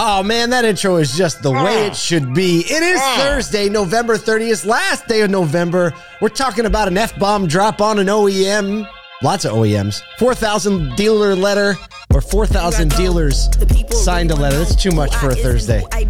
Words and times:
Oh 0.00 0.22
man, 0.22 0.50
that 0.50 0.64
intro 0.64 0.98
is 0.98 1.16
just 1.16 1.42
the 1.42 1.50
way 1.50 1.58
ah. 1.58 1.86
it 1.86 1.96
should 1.96 2.32
be. 2.32 2.60
It 2.60 2.82
is 2.84 3.00
ah. 3.02 3.16
Thursday, 3.18 3.68
November 3.68 4.16
30th, 4.16 4.64
last 4.64 5.08
day 5.08 5.22
of 5.22 5.30
November. 5.30 5.92
We're 6.20 6.28
talking 6.28 6.66
about 6.66 6.86
an 6.86 6.96
F 6.96 7.18
bomb 7.18 7.48
drop 7.48 7.80
on 7.80 7.98
an 7.98 8.06
OEM. 8.06 8.88
Lots 9.24 9.44
of 9.44 9.54
OEMs. 9.54 10.00
4,000 10.20 10.94
dealer 10.94 11.34
letter 11.34 11.74
or 12.14 12.20
4,000 12.20 12.90
dealers 12.90 13.48
signed 13.90 14.30
a 14.30 14.36
letter. 14.36 14.58
That's 14.58 14.76
too 14.76 14.92
much 14.92 15.12
for 15.16 15.30
a 15.30 15.34
Thursday. 15.34 15.82
I 15.90 16.04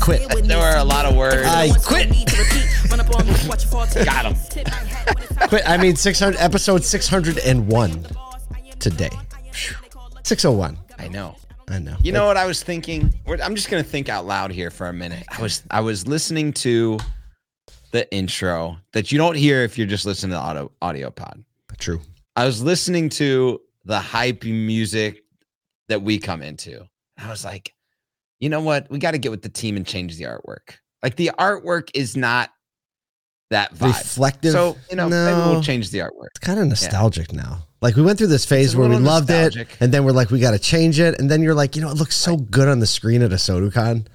quit. 0.00 0.46
There 0.46 0.58
were 0.58 0.76
a 0.76 0.84
lot 0.84 1.04
of 1.04 1.16
words. 1.16 1.44
I 1.44 1.70
quit. 1.70 2.08
Got 4.04 4.26
him. 4.26 5.48
Quit. 5.48 5.68
I 5.68 5.76
mean, 5.76 5.96
600 5.96 6.38
episode 6.38 6.84
601 6.84 8.06
today. 8.78 9.10
601. 10.22 10.78
I 11.00 11.08
know. 11.08 11.34
I 11.70 11.78
know. 11.78 11.96
You 12.02 12.12
know 12.12 12.26
what 12.26 12.36
I 12.36 12.46
was 12.46 12.62
thinking? 12.62 13.12
We're- 13.26 13.42
I'm 13.42 13.54
just 13.54 13.70
gonna 13.70 13.82
think 13.82 14.08
out 14.08 14.26
loud 14.26 14.50
here 14.50 14.70
for 14.70 14.86
a 14.88 14.92
minute. 14.92 15.24
I 15.36 15.42
was 15.42 15.62
I 15.70 15.80
was 15.80 16.06
listening 16.06 16.52
to 16.54 16.98
the 17.90 18.10
intro 18.12 18.76
that 18.92 19.12
you 19.12 19.18
don't 19.18 19.36
hear 19.36 19.62
if 19.62 19.76
you're 19.78 19.86
just 19.86 20.06
listening 20.06 20.30
to 20.30 20.36
the 20.36 20.42
audio 20.42 20.70
audio 20.82 21.10
pod. 21.10 21.42
True. 21.78 22.00
I 22.36 22.44
was 22.44 22.62
listening 22.62 23.08
to 23.10 23.60
the 23.84 23.98
hype 23.98 24.44
music 24.44 25.24
that 25.88 26.02
we 26.02 26.18
come 26.18 26.42
into. 26.42 26.86
I 27.16 27.28
was 27.30 27.44
like, 27.44 27.74
you 28.40 28.48
know 28.48 28.60
what? 28.60 28.88
We 28.90 28.98
got 28.98 29.12
to 29.12 29.18
get 29.18 29.30
with 29.30 29.42
the 29.42 29.48
team 29.48 29.76
and 29.76 29.86
change 29.86 30.16
the 30.16 30.24
artwork. 30.24 30.76
Like 31.02 31.16
the 31.16 31.30
artwork 31.38 31.90
is 31.94 32.16
not 32.16 32.50
that 33.50 33.74
vibe. 33.74 33.88
Reflective. 33.88 34.52
So 34.52 34.76
you 34.90 34.96
know, 34.96 35.08
maybe 35.08 35.36
we'll 35.50 35.62
change 35.62 35.90
the 35.90 35.98
artwork. 35.98 36.28
It's 36.36 36.40
kind 36.40 36.58
of 36.58 36.66
nostalgic 36.66 37.32
now. 37.32 37.64
Like 37.80 37.94
we 37.94 38.02
went 38.02 38.18
through 38.18 38.26
this 38.28 38.44
phase 38.44 38.74
where 38.74 38.88
we 38.88 38.96
loved 38.96 39.28
nostalgic. 39.28 39.68
it, 39.70 39.76
and 39.80 39.92
then 39.92 40.04
we're 40.04 40.12
like, 40.12 40.30
we 40.30 40.40
got 40.40 40.50
to 40.50 40.58
change 40.58 40.98
it, 40.98 41.18
and 41.20 41.30
then 41.30 41.42
you're 41.42 41.54
like, 41.54 41.76
you 41.76 41.82
know, 41.82 41.90
it 41.90 41.96
looks 41.96 42.16
so 42.16 42.36
good 42.36 42.68
on 42.68 42.80
the 42.80 42.86
screen 42.86 43.22
at 43.22 43.32
a 43.32 43.36
SoduCon 43.36 44.06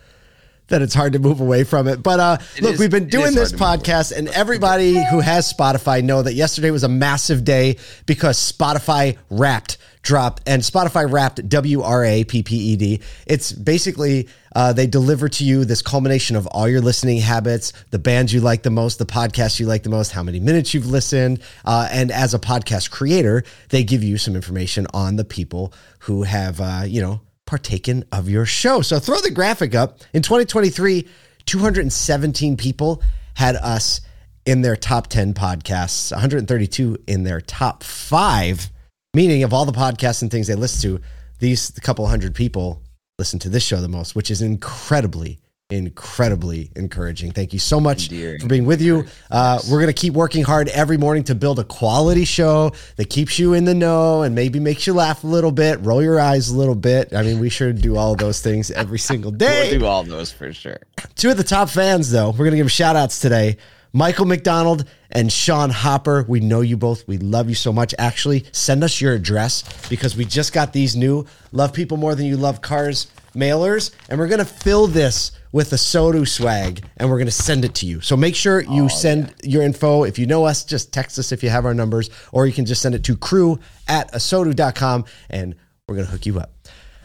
that 0.73 0.81
it's 0.81 0.93
hard 0.95 1.13
to 1.13 1.19
move 1.19 1.39
away 1.39 1.63
from 1.63 1.87
it. 1.87 2.01
But 2.01 2.19
uh, 2.19 2.37
It 2.57 2.63
look, 2.63 2.73
is- 2.73 2.79
we've 2.79 2.89
been 2.91 3.07
doing 3.07 3.33
this 3.35 3.51
hard 3.51 3.79
to 3.83 3.87
move 3.87 3.95
podcast, 3.95 4.11
and 4.17 4.27
everybody 4.29 4.95
who 5.11 5.19
has 5.19 5.51
Spotify 5.53 6.03
know 6.03 6.21
that 6.23 6.33
yesterday 6.33 6.71
was 6.71 6.83
a 6.83 6.89
massive 6.89 7.43
day 7.45 7.77
because 8.07 8.37
Spotify 8.39 9.17
Wrapped 9.29 9.77
dropped, 10.01 10.41
and 10.45 10.61
Spotify 10.61 11.09
Wrapped 11.09 11.47
W 11.47 11.81
R 11.81 12.03
A 12.03 12.23
P 12.25 12.43
P 12.43 12.55
E 12.57 12.75
D. 12.75 13.01
It's 13.25 13.51
basically 13.53 14.27
uh, 14.55 14.73
they 14.73 14.87
deliver 14.87 15.29
to 15.29 15.43
you 15.45 15.63
this 15.63 15.81
culmination 15.81 16.35
of 16.35 16.45
all 16.47 16.67
your 16.67 16.81
listening 16.81 17.19
habits, 17.19 17.71
the 17.91 17.99
bands 17.99 18.33
you 18.33 18.41
like 18.41 18.63
the 18.63 18.69
most, 18.71 18.97
the 18.99 19.05
podcasts 19.05 19.59
you 19.59 19.65
like 19.65 19.83
the 19.83 19.89
most, 19.89 20.11
how 20.11 20.21
many 20.23 20.39
minutes 20.39 20.73
you've 20.73 20.87
listened, 20.87 21.39
uh, 21.65 21.87
and 21.91 22.11
as 22.11 22.33
a 22.33 22.39
podcast 22.39 22.89
creator, 22.91 23.43
they 23.69 23.83
give 23.83 24.03
you 24.03 24.17
some 24.17 24.35
information 24.35 24.87
on 24.93 25.15
the 25.15 25.23
people 25.23 25.71
who 25.99 26.23
have 26.23 26.59
uh, 26.59 26.83
you 26.85 26.99
know 27.01 27.21
partaken 27.45 28.05
of 28.11 28.29
your 28.29 28.45
show. 28.45 28.81
So 28.81 28.99
throw 28.99 29.19
the 29.19 29.31
graphic 29.31 29.75
up. 29.75 29.99
In 30.13 30.21
2023, 30.21 31.07
217 31.45 32.57
people 32.57 33.01
had 33.35 33.55
us 33.55 34.01
in 34.45 34.61
their 34.61 34.75
top 34.75 35.07
10 35.07 35.33
podcasts, 35.33 36.11
132 36.11 36.97
in 37.07 37.23
their 37.23 37.41
top 37.41 37.83
five, 37.83 38.69
meaning 39.13 39.43
of 39.43 39.53
all 39.53 39.65
the 39.65 39.71
podcasts 39.71 40.21
and 40.21 40.29
things 40.29 40.47
they 40.47 40.55
listen 40.55 40.97
to, 40.97 41.03
these 41.39 41.71
couple 41.81 42.07
hundred 42.07 42.35
people 42.35 42.81
listen 43.19 43.39
to 43.39 43.49
this 43.49 43.63
show 43.63 43.79
the 43.79 43.87
most, 43.87 44.15
which 44.15 44.31
is 44.31 44.41
incredibly, 44.41 45.39
incredibly 45.73 46.69
encouraging. 46.75 47.31
Thank 47.31 47.53
you 47.53 47.59
so 47.59 47.79
much 47.79 48.11
Endearing. 48.11 48.39
for 48.39 48.47
being 48.47 48.65
with 48.65 48.81
you. 48.81 49.05
Uh, 49.29 49.59
we're 49.69 49.79
going 49.79 49.87
to 49.87 49.93
keep 49.93 50.13
working 50.13 50.43
hard 50.43 50.69
every 50.69 50.97
morning 50.97 51.23
to 51.25 51.35
build 51.35 51.59
a 51.59 51.63
quality 51.63 52.25
show 52.25 52.71
that 52.95 53.09
keeps 53.09 53.37
you 53.39 53.53
in 53.53 53.65
the 53.65 53.73
know 53.73 54.21
and 54.21 54.35
maybe 54.35 54.59
makes 54.59 54.87
you 54.87 54.93
laugh 54.93 55.23
a 55.23 55.27
little 55.27 55.51
bit, 55.51 55.79
roll 55.81 56.01
your 56.01 56.19
eyes 56.19 56.49
a 56.49 56.55
little 56.55 56.75
bit. 56.75 57.13
I 57.13 57.23
mean, 57.23 57.39
we 57.39 57.49
should 57.49 57.81
do 57.81 57.97
all 57.97 58.15
those 58.15 58.41
things 58.41 58.71
every 58.71 58.99
single 58.99 59.31
day. 59.43 59.71
We'll 59.71 59.79
do 59.79 59.85
all 59.85 60.03
those 60.03 60.31
for 60.31 60.53
sure. 60.53 60.77
Two 61.15 61.31
of 61.31 61.37
the 61.37 61.43
top 61.43 61.69
fans, 61.69 62.11
though, 62.11 62.29
we're 62.29 62.37
going 62.37 62.51
to 62.51 62.57
give 62.57 62.71
shout 62.71 62.95
outs 62.95 63.19
today. 63.19 63.57
Michael 63.95 64.25
McDonald 64.25 64.85
and 65.11 65.31
Sean 65.31 65.69
Hopper. 65.69 66.25
We 66.27 66.39
know 66.39 66.61
you 66.61 66.77
both. 66.77 67.07
We 67.07 67.19
love 67.19 67.47
you 67.47 67.53
so 67.53 67.71
much. 67.71 67.93
Actually, 67.99 68.43
send 68.51 68.83
us 68.83 68.99
your 68.99 69.13
address 69.13 69.63
because 69.87 70.17
we 70.17 70.25
just 70.25 70.51
got 70.51 70.73
these 70.73 70.95
new 70.95 71.27
Love 71.51 71.73
People 71.73 71.97
More 71.97 72.15
Than 72.15 72.25
You 72.25 72.35
Love 72.35 72.61
Cars 72.61 73.05
mailers, 73.33 73.91
and 74.09 74.19
we're 74.19 74.27
going 74.27 74.39
to 74.39 74.45
fill 74.45 74.87
this 74.87 75.31
with 75.51 75.71
a 75.71 75.75
Sodu 75.75 76.27
swag 76.27 76.83
and 76.97 77.09
we're 77.09 77.17
going 77.17 77.27
to 77.27 77.31
send 77.31 77.63
it 77.63 77.75
to 77.75 77.85
you. 77.85 78.01
So 78.01 78.17
make 78.17 78.35
sure 78.35 78.61
you 78.61 78.89
send 78.89 79.33
your 79.43 79.61
info. 79.61 80.03
If 80.03 80.17
you 80.17 80.25
know 80.25 80.45
us, 80.45 80.65
just 80.65 80.91
text 80.91 81.19
us 81.19 81.31
if 81.31 81.43
you 81.43 81.49
have 81.49 81.65
our 81.65 81.73
numbers, 81.75 82.09
or 82.31 82.47
you 82.47 82.53
can 82.53 82.65
just 82.65 82.81
send 82.81 82.95
it 82.95 83.03
to 83.05 83.15
crew 83.15 83.59
at 83.87 84.11
asotu.com 84.13 85.05
and 85.29 85.55
we're 85.87 85.95
going 85.95 86.05
to 86.07 86.11
hook 86.11 86.25
you 86.25 86.39
up. 86.39 86.51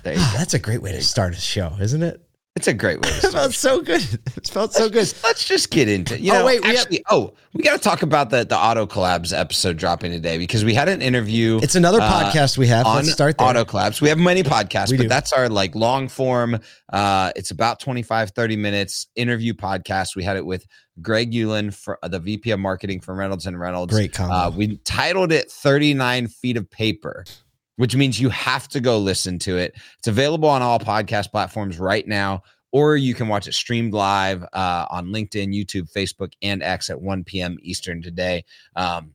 There 0.03 0.15
you 0.15 0.21
Ah, 0.21 0.35
that's 0.39 0.55
a 0.55 0.59
great 0.59 0.81
way 0.81 0.93
to 0.93 1.03
start 1.03 1.35
a 1.35 1.41
show, 1.41 1.77
isn't 1.81 2.03
it? 2.03 2.23
It's 2.59 2.67
a 2.67 2.75
great 2.75 3.01
way 3.01 3.09
to 3.11 3.17
It 3.29 3.33
felt 3.33 3.53
so 3.55 3.81
good. 3.81 4.03
It 4.37 4.49
felt 4.49 4.73
so 4.73 4.89
good. 4.89 5.15
Let's 5.23 5.45
just 5.45 5.71
get 5.71 5.89
into 5.89 6.15
it. 6.15 6.21
You 6.21 6.33
Oh, 6.33 6.41
know, 6.41 6.45
wait, 6.47 6.61
we 6.61 6.67
have- 6.71 6.77
actually, 6.79 7.05
oh, 7.09 7.35
we 7.55 7.63
got 7.63 7.75
to 7.75 7.79
talk 7.79 8.03
about 8.03 8.31
the 8.31 8.45
the 8.45 8.57
Auto 8.59 8.85
Collabs 8.85 9.33
episode 9.33 9.77
dropping 9.77 10.11
today 10.11 10.39
because 10.39 10.65
we 10.65 10.75
had 10.75 10.89
an 10.89 11.01
interview. 11.01 11.61
It's 11.63 11.77
another 11.77 12.01
uh, 12.01 12.11
podcast 12.11 12.59
we 12.59 12.67
have. 12.67 12.85
Let's 12.85 13.13
start 13.13 13.39
there. 13.39 13.47
Auto 13.47 13.65
Collabs. 13.65 14.01
We 14.01 14.09
have 14.09 14.19
many 14.19 14.43
podcasts, 14.43 14.91
We 14.91 14.97
but 14.97 15.05
do. 15.05 15.09
that's 15.09 15.33
our 15.33 15.49
like 15.49 15.77
long 15.77 16.09
form. 16.09 16.59
Uh, 16.93 17.31
it's 17.37 17.53
about 17.53 17.79
25, 17.79 18.31
30 18.33 18.57
minutes 18.57 19.07
interview 19.15 19.55
podcast. 19.55 20.17
We 20.17 20.25
had 20.25 20.37
it 20.37 20.45
with 20.45 20.67
Greg 21.01 21.31
Euland, 21.33 21.75
for 21.75 21.97
uh, 22.03 22.09
the 22.09 22.19
VP 22.19 22.51
of 22.51 22.59
marketing 22.59 23.01
for 23.01 23.15
Reynolds 23.15 23.47
and 23.47 23.59
Reynolds. 23.61 23.95
Great 23.95 24.13
combo. 24.13 24.35
Uh, 24.35 24.51
we 24.51 24.79
titled 24.79 25.31
it 25.31 25.49
39 25.49 26.27
feet 26.27 26.57
of 26.57 26.69
paper, 26.69 27.25
which 27.79 27.97
means 27.97 28.21
you 28.21 28.29
have 28.29 28.69
to 28.69 28.81
go 28.81 28.99
listen 28.99 29.39
to 29.41 29.57
it. 29.57 29.75
It's 29.99 30.07
available 30.07 30.49
on 30.49 30.63
all 30.63 30.79
podcast 30.79 31.31
platforms 31.33 31.79
right 31.81 32.07
now, 32.07 32.43
or 32.71 32.97
you 32.97 33.15
can 33.15 33.27
watch 33.29 33.49
it 33.49 33.55
streamed 33.55 33.95
live 33.95 34.45
uh, 34.53 34.87
on 34.91 35.07
LinkedIn, 35.07 35.55
YouTube, 35.55 35.91
Facebook, 35.93 36.33
and 36.43 36.63
X 36.63 36.91
at 36.91 37.01
1 37.01 37.25
p.m. 37.25 37.57
Eastern 37.63 38.03
today. 38.03 38.45
Um, 38.77 39.15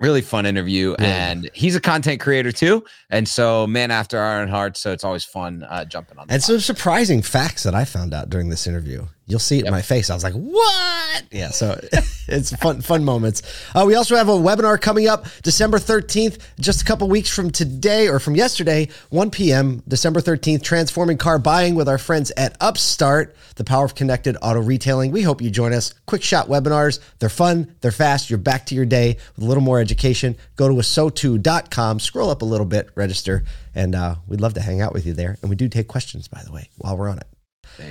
really 0.00 0.20
fun 0.22 0.44
interview, 0.46 0.94
Yeah. 0.98 1.30
and 1.30 1.50
he's 1.54 1.74
a 1.74 1.80
content 1.80 2.20
creator 2.20 2.52
too. 2.52 2.84
And 3.10 3.26
so, 3.28 3.66
man 3.66 3.90
after 3.90 4.18
our 4.18 4.40
own 4.40 4.48
heart. 4.48 4.76
So 4.76 4.92
it's 4.92 5.04
always 5.04 5.24
fun 5.24 5.62
uh, 5.68 5.84
jumping 5.84 6.18
on. 6.18 6.26
and 6.28 6.42
some 6.42 6.60
surprising 6.60 7.22
facts 7.22 7.62
that 7.62 7.74
I 7.74 7.84
found 7.84 8.12
out 8.14 8.28
during 8.30 8.48
this 8.50 8.66
interview. 8.66 9.06
You'll 9.28 9.40
see 9.40 9.58
it 9.58 9.64
in 9.64 9.72
my 9.72 9.82
face. 9.82 10.08
I 10.08 10.14
was 10.14 10.22
like, 10.22 10.34
"What?" 10.34 11.24
Yeah, 11.32 11.50
so 11.50 11.80
it's 12.28 12.54
fun, 12.54 12.80
fun 12.80 13.04
moments. 13.04 13.42
Uh, 13.74 13.84
we 13.84 13.96
also 13.96 14.14
have 14.14 14.28
a 14.28 14.32
webinar 14.32 14.80
coming 14.80 15.08
up 15.08 15.26
December 15.42 15.80
thirteenth, 15.80 16.38
just 16.60 16.82
a 16.82 16.84
couple 16.84 17.08
weeks 17.08 17.28
from 17.28 17.50
today 17.50 18.08
or 18.08 18.20
from 18.20 18.36
yesterday, 18.36 18.88
one 19.10 19.32
p.m. 19.32 19.82
December 19.88 20.20
thirteenth. 20.20 20.62
Transforming 20.62 21.18
car 21.18 21.40
buying 21.40 21.74
with 21.74 21.88
our 21.88 21.98
friends 21.98 22.30
at 22.36 22.56
Upstart, 22.60 23.34
the 23.56 23.64
power 23.64 23.84
of 23.84 23.96
connected 23.96 24.36
auto 24.42 24.60
retailing. 24.60 25.10
We 25.10 25.22
hope 25.22 25.42
you 25.42 25.50
join 25.50 25.72
us. 25.72 25.92
Quick 26.06 26.22
shot 26.22 26.46
webinars. 26.46 27.00
They're 27.18 27.28
fun. 27.28 27.74
They're 27.80 27.90
fast. 27.90 28.30
You're 28.30 28.38
back 28.38 28.66
to 28.66 28.76
your 28.76 28.86
day 28.86 29.16
with 29.34 29.44
a 29.44 29.48
little 29.48 29.62
more 29.62 29.80
education. 29.80 30.36
Go 30.54 30.68
to 30.68 30.74
asotu.com. 30.74 31.98
Scroll 31.98 32.30
up 32.30 32.42
a 32.42 32.46
little 32.46 32.66
bit. 32.66 32.90
Register, 32.94 33.42
and 33.74 33.96
uh, 33.96 34.14
we'd 34.28 34.40
love 34.40 34.54
to 34.54 34.60
hang 34.60 34.80
out 34.80 34.92
with 34.92 35.04
you 35.04 35.14
there. 35.14 35.36
And 35.40 35.50
we 35.50 35.56
do 35.56 35.68
take 35.68 35.88
questions, 35.88 36.28
by 36.28 36.44
the 36.44 36.52
way, 36.52 36.70
while 36.78 36.96
we're 36.96 37.08
on 37.08 37.18
it. 37.18 37.26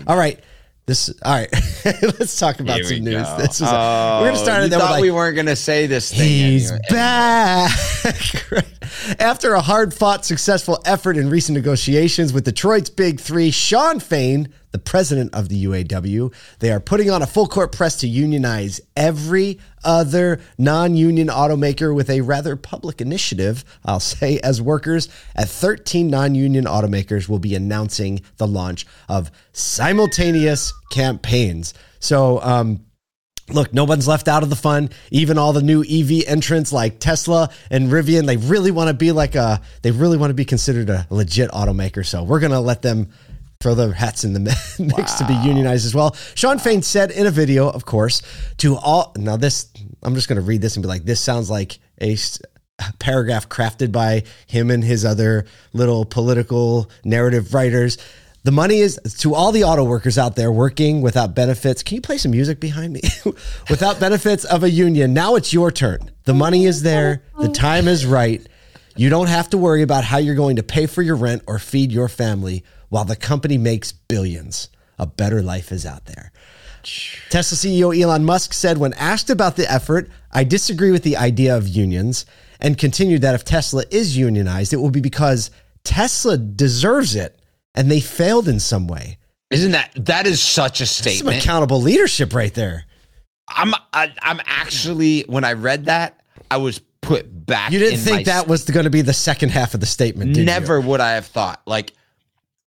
All 0.08 0.18
right. 0.18 0.40
This 0.88 1.10
all 1.24 1.34
right. 1.34 1.50
Let's 1.86 2.38
talk 2.40 2.60
about 2.60 2.76
Here 2.76 2.86
we 2.88 2.96
some 2.98 3.06
news. 3.06 3.24
go. 3.28 3.38
This 3.40 3.56
is 3.56 3.62
we're 3.62 3.68
Oh, 3.70 4.22
gonna 4.24 4.36
start 4.38 4.58
oh, 4.58 4.60
you 4.62 4.66
it 4.66 4.70
then 4.70 4.80
with 4.80 4.86
thought 4.88 4.92
like 4.92 5.02
we 5.02 5.10
weren't 5.12 5.36
gonna 5.36 5.56
say 5.56 5.88
this 5.88 6.12
thing. 6.12 6.20
he's 6.28 6.70
anyway. 6.70 6.86
back. 6.92 7.72
After 9.20 9.54
a 9.56 9.62
hard-fought, 9.62 10.26
successful 10.26 10.80
effort 10.86 11.18
in 11.18 11.30
recent 11.30 11.56
negotiations 11.56 12.34
with 12.34 12.44
Detroit's 12.46 12.92
Big 12.92 13.20
Three, 13.20 13.50
Shawn 13.50 14.00
Fain, 14.00 14.50
the 14.76 14.80
president 14.80 15.34
of 15.34 15.48
the 15.48 15.64
UAW, 15.64 16.34
they 16.60 16.70
are 16.70 16.82
putting 16.82 17.10
on 17.10 17.22
a 17.22 17.26
full-court 17.26 17.72
press 17.72 17.96
to 18.02 18.08
unionize 18.10 18.82
every 18.98 19.58
other 19.86 20.42
non-union 20.58 21.30
automaker 21.30 21.96
with 21.96 22.10
a 22.10 22.20
rather 22.20 22.58
public 22.58 23.00
initiative. 23.00 23.64
I'll 23.86 24.02
say, 24.02 24.38
as 24.40 24.62
workers 24.62 25.08
at 25.34 25.48
13 25.48 26.10
non-union 26.10 26.66
automakers 26.66 27.30
will 27.30 27.40
be 27.40 27.56
announcing 27.56 28.20
the 28.36 28.48
launch 28.48 28.86
of 29.08 29.32
simultaneous 29.54 30.74
campaigns. 30.92 31.74
So, 32.00 32.42
um, 32.42 32.86
look, 33.48 33.74
no 33.74 33.86
one's 33.86 34.10
left 34.10 34.28
out 34.28 34.44
of 34.44 34.50
the 34.50 34.58
fun. 34.58 34.90
Even 35.10 35.38
all 35.38 35.54
the 35.54 35.62
new 35.62 35.86
EV 35.86 36.28
entrants 36.28 36.74
like 36.74 37.00
Tesla 37.00 37.50
and 37.72 37.90
Rivian, 37.90 38.26
they 38.26 38.36
really 38.36 38.72
want 38.72 38.90
to 38.90 38.94
be 38.94 39.14
like 39.14 39.36
a, 39.36 39.62
they 39.84 39.92
really 39.92 40.18
want 40.18 40.32
to 40.32 40.36
be 40.36 40.44
considered 40.44 40.90
a 40.90 41.08
legit 41.10 41.50
automaker. 41.52 42.06
So 42.06 42.24
we're 42.24 42.42
going 42.42 42.52
to 42.52 42.60
let 42.60 42.82
them 42.82 43.08
throw 43.60 43.76
their 43.76 43.94
hats 43.94 44.24
in 44.24 44.34
the 44.34 44.40
mi- 44.40 44.52
mix 44.98 45.14
to 45.14 45.26
be 45.26 45.34
unionized 45.34 45.86
as 45.86 45.96
well. 45.96 46.16
Shawn 46.36 46.60
Fain 46.60 46.82
said 46.82 47.12
in 47.12 47.26
a 47.26 47.32
video, 47.32 47.70
of 47.70 47.86
course, 47.86 48.22
to 48.58 48.76
all, 48.76 49.14
now 49.18 49.38
this, 49.38 49.72
I'm 50.04 50.16
just 50.16 50.28
going 50.28 50.38
to 50.38 50.46
read 50.46 50.62
this 50.62 50.76
and 50.76 50.84
be 50.84 50.88
like, 50.88 51.06
this 51.06 51.20
sounds 51.20 51.50
like 51.50 51.80
a 52.02 52.18
paragraph 53.00 53.50
crafted 53.50 53.92
by 53.92 54.24
him 54.48 54.70
and 54.70 54.84
his 54.84 55.06
other 55.06 55.46
little 55.74 56.06
political 56.06 56.90
narrative 57.04 57.54
writers. 57.54 57.98
The 58.44 58.52
money 58.52 58.80
is 58.80 59.00
to 59.20 59.34
all 59.34 59.52
the 59.52 59.64
auto 59.64 59.84
workers 59.84 60.20
out 60.20 60.36
there 60.36 60.52
working 60.52 61.02
without 61.02 61.34
benefits. 61.34 61.82
Can 61.82 61.96
you 61.96 62.02
play 62.02 62.18
some 62.18 62.32
music 62.32 62.60
behind 62.60 62.94
me? 62.94 63.02
without 63.70 64.00
benefits 64.00 64.46
of 64.46 64.64
a 64.64 64.70
union. 64.70 65.14
Now 65.14 65.36
it's 65.36 65.52
your 65.52 65.72
turn. 65.72 66.12
The 66.26 66.34
money 66.36 66.66
is 66.66 66.84
there. 66.84 67.24
The 67.40 67.50
time 67.50 67.88
is 67.88 68.06
right. 68.06 68.46
You 68.96 69.10
don't 69.10 69.28
have 69.28 69.50
to 69.50 69.58
worry 69.58 69.82
about 69.82 70.04
how 70.04 70.20
you're 70.20 70.36
going 70.36 70.58
to 70.58 70.64
pay 70.64 70.86
for 70.86 71.02
your 71.02 71.16
rent 71.16 71.42
or 71.48 71.60
feed 71.60 71.92
your 71.92 72.08
family 72.08 72.64
while 72.96 73.04
the 73.04 73.18
company 73.18 73.58
makes 73.58 73.92
billions. 73.92 74.70
A 74.98 75.06
better 75.06 75.42
life 75.42 75.74
is 75.74 75.86
out 75.86 76.06
there. 76.06 76.32
Tesla 77.30 77.58
CEO 77.58 77.94
Elon 77.94 78.24
Musk 78.24 78.54
said 78.54 78.78
when 78.78 78.94
asked 78.94 79.30
about 79.30 79.58
the 79.58 79.70
effort, 79.70 80.10
I 80.32 80.46
disagree 80.46 80.92
with 80.92 81.04
the 81.04 81.18
idea 81.18 81.58
of 81.58 81.68
unions 81.68 82.26
and 82.62 82.78
continued 82.78 83.22
that 83.22 83.36
if 83.36 83.44
Tesla 83.44 83.84
is 83.92 84.16
unionized, 84.16 84.72
it 84.72 84.78
will 84.78 84.92
be 84.92 85.02
because 85.02 85.52
Tesla 85.84 86.38
deserves 86.38 87.18
it 87.18 87.38
and 87.74 87.92
they 87.92 88.00
failed 88.00 88.48
in 88.48 88.62
some 88.62 88.88
way. 88.88 89.18
Isn't 89.52 89.72
that 89.72 89.92
that 89.98 90.26
is 90.26 90.42
such 90.42 90.80
a 90.80 90.86
Some 90.86 91.12
statement? 91.12 91.44
accountable 91.44 91.82
leadership 91.82 92.34
right 92.34 92.54
there. 92.54 92.86
I'm 93.50 93.74
I, 93.92 94.14
I'm 94.22 94.40
actually 94.46 95.24
when 95.24 95.44
I 95.44 95.52
read 95.52 95.88
that, 95.88 96.22
I 96.50 96.58
was 96.58 96.80
put 97.02 97.46
back. 97.46 97.74
You 97.74 97.80
didn't 97.80 98.00
in 98.00 98.06
think 98.06 98.28
that 98.28 98.48
was 98.48 98.64
going 98.64 98.86
to 98.86 98.90
be 98.90 99.02
the 99.02 99.12
second 99.14 99.50
half 99.50 99.74
of 99.74 99.82
the 99.82 99.86
statement, 99.86 100.30
did 100.34 100.40
you? 100.40 100.46
Never 100.46 100.80
would 100.80 101.02
I 101.02 101.16
have 101.16 101.26
thought. 101.26 101.62
Like 101.66 101.92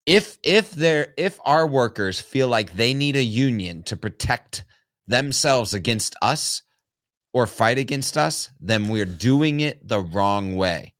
if 0.08 0.38
if 0.42 0.70
they're 0.72 1.12
if 1.16 1.38
our 1.44 1.66
workers 1.66 2.20
feel 2.20 2.48
like 2.48 2.74
they 2.74 2.94
need 2.94 3.16
a 3.16 3.22
union 3.22 3.82
to 3.84 3.96
protect 3.96 4.64
themselves 5.06 5.74
against 5.74 6.16
us 6.22 6.62
or 7.32 7.46
fight 7.46 7.78
against 7.78 8.16
us, 8.16 8.50
then 8.60 8.88
we're 8.88 9.04
doing 9.04 9.60
it 9.60 9.86
the 9.86 10.00
wrong 10.00 10.56
way. 10.56 10.94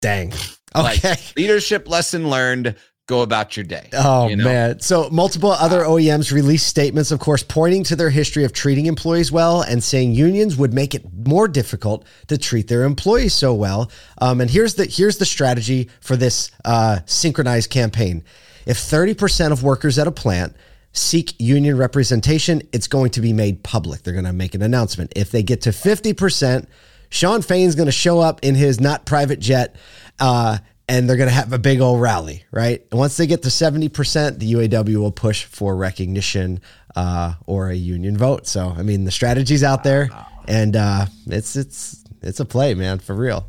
Dang. 0.00 0.32
Like, 0.74 1.04
Okay. 1.04 1.16
leadership 1.36 1.88
lesson 1.88 2.30
learned. 2.30 2.76
Go 3.10 3.22
about 3.22 3.56
your 3.56 3.64
day. 3.64 3.88
Oh 3.92 4.28
you 4.28 4.36
know? 4.36 4.44
man! 4.44 4.78
So 4.78 5.10
multiple 5.10 5.50
other 5.50 5.80
OEMs 5.80 6.30
released 6.30 6.68
statements, 6.68 7.10
of 7.10 7.18
course, 7.18 7.42
pointing 7.42 7.82
to 7.84 7.96
their 7.96 8.08
history 8.08 8.44
of 8.44 8.52
treating 8.52 8.86
employees 8.86 9.32
well 9.32 9.62
and 9.62 9.82
saying 9.82 10.12
unions 10.12 10.56
would 10.56 10.72
make 10.72 10.94
it 10.94 11.04
more 11.26 11.48
difficult 11.48 12.04
to 12.28 12.38
treat 12.38 12.68
their 12.68 12.84
employees 12.84 13.34
so 13.34 13.52
well. 13.52 13.90
Um, 14.18 14.40
and 14.40 14.48
here's 14.48 14.74
the 14.74 14.84
here's 14.84 15.18
the 15.18 15.24
strategy 15.24 15.90
for 16.00 16.14
this 16.14 16.52
uh, 16.64 17.00
synchronized 17.04 17.68
campaign. 17.70 18.22
If 18.64 18.78
thirty 18.78 19.14
percent 19.14 19.52
of 19.52 19.64
workers 19.64 19.98
at 19.98 20.06
a 20.06 20.12
plant 20.12 20.54
seek 20.92 21.34
union 21.40 21.76
representation, 21.76 22.62
it's 22.72 22.86
going 22.86 23.10
to 23.10 23.20
be 23.20 23.32
made 23.32 23.64
public. 23.64 24.04
They're 24.04 24.14
going 24.14 24.24
to 24.24 24.32
make 24.32 24.54
an 24.54 24.62
announcement. 24.62 25.14
If 25.16 25.32
they 25.32 25.42
get 25.42 25.62
to 25.62 25.72
fifty 25.72 26.12
percent, 26.12 26.68
Shawn 27.08 27.42
Fain's 27.42 27.74
going 27.74 27.86
to 27.86 27.92
show 27.92 28.20
up 28.20 28.38
in 28.44 28.54
his 28.54 28.78
not 28.78 29.04
private 29.04 29.40
jet. 29.40 29.74
Uh, 30.20 30.58
and 30.90 31.08
they're 31.08 31.16
going 31.16 31.28
to 31.28 31.34
have 31.34 31.52
a 31.52 31.58
big 31.58 31.80
old 31.80 32.00
rally, 32.00 32.44
right? 32.50 32.84
And 32.90 32.98
once 32.98 33.16
they 33.16 33.26
get 33.28 33.42
to 33.44 33.48
70%, 33.48 34.40
the 34.40 34.52
UAW 34.54 34.96
will 34.96 35.12
push 35.12 35.44
for 35.44 35.76
recognition 35.76 36.60
uh, 36.96 37.34
or 37.46 37.70
a 37.70 37.76
union 37.76 38.16
vote. 38.16 38.48
So, 38.48 38.74
I 38.76 38.82
mean, 38.82 39.04
the 39.04 39.12
strategy's 39.12 39.62
out 39.62 39.84
there 39.84 40.10
and 40.48 40.74
uh, 40.74 41.06
it's, 41.26 41.54
it's, 41.54 42.02
it's 42.22 42.40
a 42.40 42.44
play, 42.44 42.74
man, 42.74 42.98
for 42.98 43.14
real. 43.14 43.48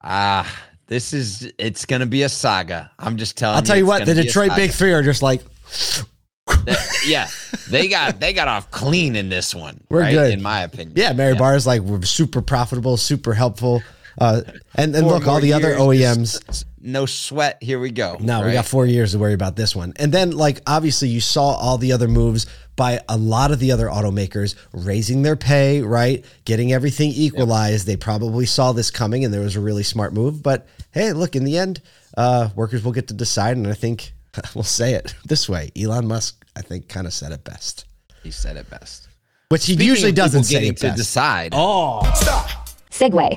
Ah, 0.00 0.48
this 0.86 1.12
is 1.12 1.52
it's 1.58 1.84
gonna 1.84 2.06
be 2.06 2.22
a 2.22 2.28
saga. 2.28 2.92
I'm 3.00 3.16
just 3.16 3.36
telling 3.36 3.56
I'll 3.56 3.62
tell 3.62 3.76
you 3.76 3.82
it's 3.82 3.88
what, 3.88 3.98
the 4.00 4.04
gonna 4.04 4.14
be 4.14 4.20
a 4.20 4.24
Detroit. 4.24 4.50
Big 4.54 4.70
Three 4.70 4.92
are 4.92 5.02
just 5.02 5.20
like, 5.20 5.42
yeah, 7.04 7.26
they 7.68 7.88
got 7.88 8.20
they 8.20 8.32
got 8.32 8.46
off 8.46 8.70
clean 8.70 9.16
in 9.16 9.28
this 9.28 9.52
one. 9.52 9.80
We're 9.90 10.02
right? 10.02 10.12
good. 10.12 10.32
in 10.32 10.42
my 10.42 10.62
opinion. 10.62 10.92
yeah, 10.94 11.12
Mary 11.12 11.34
Barra 11.34 11.56
is 11.56 11.66
like, 11.66 11.82
we're 11.82 12.02
super 12.02 12.40
profitable, 12.40 12.96
super 12.96 13.34
helpful. 13.34 13.82
Uh, 14.18 14.42
and 14.74 14.94
and 14.94 15.04
Four 15.04 15.18
look, 15.18 15.26
all 15.26 15.40
the 15.40 15.52
other 15.52 15.74
OEMs. 15.74 16.44
just 16.46 16.66
no 16.86 17.04
sweat. 17.06 17.58
Here 17.62 17.78
we 17.78 17.90
go. 17.90 18.16
No, 18.20 18.44
we 18.46 18.52
got 18.52 18.64
four 18.66 18.86
years 18.86 19.12
to 19.12 19.18
worry 19.18 19.34
about 19.34 19.56
this 19.56 19.74
one. 19.76 19.92
And 19.96 20.12
then, 20.12 20.30
like, 20.30 20.60
obviously, 20.66 21.08
you 21.08 21.20
saw 21.20 21.50
all 21.54 21.76
the 21.78 21.92
other 21.92 22.08
moves 22.08 22.46
by 22.76 23.00
a 23.08 23.16
lot 23.16 23.50
of 23.50 23.58
the 23.58 23.72
other 23.72 23.86
automakers 23.86 24.54
raising 24.72 25.22
their 25.22 25.36
pay, 25.36 25.82
right? 25.82 26.24
Getting 26.44 26.72
everything 26.72 27.10
equalized. 27.10 27.86
They 27.86 27.96
probably 27.96 28.46
saw 28.46 28.72
this 28.72 28.90
coming 28.90 29.24
and 29.24 29.32
there 29.32 29.40
was 29.40 29.56
a 29.56 29.60
really 29.60 29.82
smart 29.82 30.12
move. 30.12 30.42
But 30.42 30.66
hey, 30.92 31.12
look, 31.12 31.34
in 31.36 31.44
the 31.44 31.58
end, 31.58 31.80
uh, 32.16 32.50
workers 32.54 32.84
will 32.84 32.92
get 32.92 33.08
to 33.08 33.14
decide. 33.14 33.56
And 33.56 33.66
I 33.66 33.74
think 33.74 34.12
we'll 34.54 34.62
say 34.64 34.92
it 34.94 35.14
this 35.24 35.48
way 35.48 35.70
Elon 35.76 36.06
Musk, 36.06 36.44
I 36.54 36.60
think, 36.62 36.88
kind 36.88 37.06
of 37.06 37.12
said 37.14 37.32
it 37.32 37.44
best, 37.44 37.86
He 38.22 38.30
said 38.30 38.56
it 38.56 38.68
best. 38.68 39.08
which 39.48 39.64
he 39.66 39.72
Speaking 39.72 39.88
usually 39.88 40.12
doesn't 40.12 40.44
say 40.44 40.54
getting 40.54 40.70
it 40.72 40.76
to 40.78 40.86
best. 40.88 40.98
decide. 40.98 41.52
Oh, 41.56 42.00
Stop. 42.14 42.68
Segway. 42.90 43.36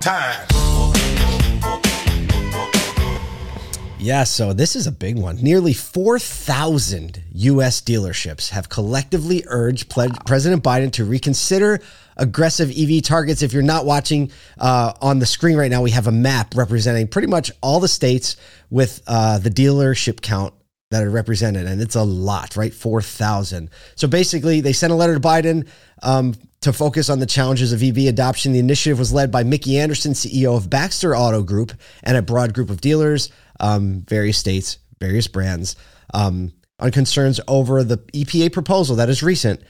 Yeah, 4.01 4.23
so 4.23 4.53
this 4.53 4.77
is 4.77 4.87
a 4.87 4.93
big 4.93 5.17
one. 5.17 5.35
Nearly 5.41 5.73
4,000 5.73 7.21
U.S. 7.33 7.81
dealerships 7.81 8.49
have 8.49 8.69
collectively 8.69 9.43
urged 9.47 9.89
Ple- 9.89 10.15
President 10.25 10.63
Biden 10.63 10.89
to 10.93 11.03
reconsider 11.03 11.81
aggressive 12.15 12.71
EV 12.71 13.03
targets. 13.03 13.41
If 13.41 13.51
you're 13.51 13.61
not 13.61 13.85
watching 13.85 14.31
uh, 14.57 14.93
on 15.01 15.19
the 15.19 15.25
screen 15.25 15.57
right 15.57 15.69
now, 15.69 15.81
we 15.81 15.91
have 15.91 16.07
a 16.07 16.13
map 16.13 16.55
representing 16.55 17.09
pretty 17.09 17.27
much 17.27 17.51
all 17.61 17.81
the 17.81 17.89
states 17.89 18.37
with 18.69 19.01
uh, 19.05 19.37
the 19.39 19.49
dealership 19.49 20.21
count 20.21 20.53
that 20.91 21.03
are 21.03 21.09
represented, 21.09 21.67
and 21.67 21.81
it's 21.81 21.95
a 21.95 22.03
lot, 22.03 22.55
right? 22.55 22.73
4,000. 22.73 23.69
So 23.95 24.07
basically, 24.07 24.61
they 24.61 24.73
sent 24.73 24.93
a 24.93 24.95
letter 24.95 25.15
to 25.15 25.19
Biden 25.19 25.67
um, 26.01 26.35
to 26.61 26.73
focus 26.73 27.09
on 27.09 27.19
the 27.19 27.25
challenges 27.25 27.73
of 27.73 27.83
EV 27.83 28.07
adoption. 28.07 28.53
The 28.53 28.59
initiative 28.59 28.97
was 28.97 29.13
led 29.13 29.29
by 29.29 29.43
Mickey 29.43 29.77
Anderson, 29.77 30.13
CEO 30.13 30.55
of 30.57 30.69
Baxter 30.69 31.15
Auto 31.15 31.43
Group, 31.43 31.73
and 32.03 32.17
a 32.17 32.21
broad 32.21 32.53
group 32.53 32.69
of 32.69 32.81
dealers, 32.81 33.29
um, 33.59 34.01
various 34.07 34.37
states, 34.37 34.77
various 34.99 35.27
brands, 35.27 35.75
um, 36.13 36.51
on 36.79 36.91
concerns 36.91 37.39
over 37.47 37.83
the 37.83 37.97
EPA 37.97 38.53
proposal 38.53 38.95
that 38.97 39.09
is 39.09 39.21
recent, 39.21 39.61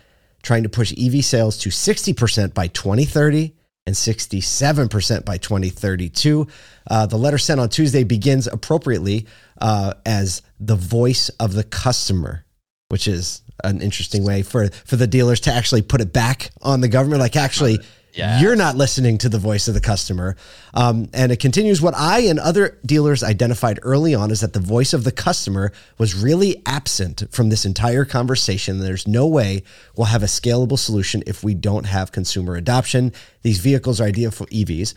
trying 0.43 0.63
to 0.63 0.69
push 0.69 0.93
EV 0.97 1.23
sales 1.25 1.57
to 1.57 1.69
60% 1.69 2.53
by 2.53 2.67
2030 2.67 3.55
and 3.85 3.95
67% 3.95 5.25
by 5.25 5.37
2032. 5.37 6.47
Uh, 6.89 7.05
the 7.07 7.17
letter 7.17 7.37
sent 7.37 7.59
on 7.59 7.69
Tuesday 7.69 8.03
begins 8.03 8.47
appropriately 8.47 9.25
uh, 9.59 9.93
as 10.05 10.41
the 10.59 10.75
voice 10.75 11.29
of 11.39 11.53
the 11.53 11.63
customer, 11.63 12.45
which 12.89 13.07
is 13.07 13.41
an 13.63 13.81
interesting 13.81 14.23
way 14.23 14.43
for, 14.43 14.69
for 14.85 14.95
the 14.95 15.07
dealers 15.07 15.41
to 15.41 15.51
actually 15.51 15.81
put 15.81 16.01
it 16.01 16.13
back 16.13 16.51
on 16.61 16.81
the 16.81 16.87
government. 16.87 17.19
Like, 17.19 17.35
actually, 17.35 17.79
Yes. 18.13 18.41
you're 18.41 18.55
not 18.55 18.75
listening 18.75 19.17
to 19.19 19.29
the 19.29 19.37
voice 19.37 19.67
of 19.67 19.73
the 19.73 19.81
customer. 19.81 20.35
Um, 20.73 21.09
and 21.13 21.31
it 21.31 21.39
continues 21.39 21.81
what 21.81 21.93
I 21.95 22.21
and 22.21 22.39
other 22.39 22.77
dealers 22.85 23.23
identified 23.23 23.79
early 23.83 24.15
on 24.15 24.31
is 24.31 24.41
that 24.41 24.53
the 24.53 24.59
voice 24.59 24.93
of 24.93 25.03
the 25.03 25.11
customer 25.11 25.71
was 25.97 26.15
really 26.15 26.61
absent 26.65 27.23
from 27.31 27.49
this 27.49 27.65
entire 27.65 28.05
conversation. 28.05 28.79
There's 28.79 29.07
no 29.07 29.27
way 29.27 29.63
we'll 29.95 30.07
have 30.07 30.23
a 30.23 30.27
scalable 30.27 30.77
solution 30.77 31.23
if 31.27 31.43
we 31.43 31.53
don't 31.53 31.85
have 31.85 32.11
consumer 32.11 32.55
adoption. 32.55 33.13
These 33.41 33.59
vehicles 33.59 34.01
are 34.01 34.05
ideal 34.05 34.31
for 34.31 34.45
EVs, 34.47 34.93